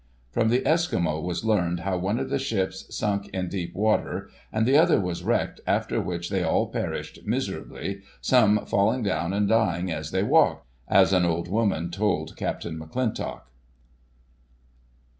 From 0.31 0.49
the 0.49 0.61
Eskimo 0.61 1.21
was 1.21 1.45
learned 1.45 1.81
how 1.81 1.95
one 1.95 2.17
of 2.17 2.31
the 2.31 2.39
ships 2.39 2.87
sunk 2.89 3.27
in 3.29 3.49
deep 3.49 3.75
water, 3.75 4.31
and 4.51 4.65
the 4.65 4.75
other 4.75 4.99
was 4.99 5.23
wrecked, 5.23 5.61
after 5.67 6.01
which 6.01 6.31
they 6.31 6.41
all 6.41 6.65
perished 6.65 7.19
miserably, 7.23 8.01
some 8.19 8.65
"falling 8.65 9.03
down 9.03 9.31
and 9.31 9.47
dying 9.47 9.91
as 9.91 10.09
they 10.09 10.23
walked," 10.23 10.65
as 10.87 11.13
an 11.13 11.23
old 11.23 11.47
woman 11.47 11.91
told 11.91 12.35
Capt. 12.35 12.63
McClintock. 12.65 13.41